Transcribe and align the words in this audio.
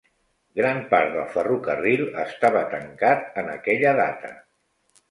Gran 0.59 0.79
part 0.93 1.13
del 1.17 1.27
ferrocarril 1.35 2.03
estava 2.25 2.65
tancat 2.73 3.41
en 3.45 3.57
aquella 3.61 3.95
data. 4.03 4.35